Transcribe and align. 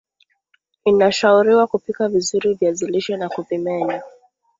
inashauriwa 0.85 1.67
kupika 1.67 2.09
vizuri 2.09 2.53
viazi 2.53 2.85
lishe 2.87 3.17
na 3.17 3.29
kuvimenya 3.29 4.01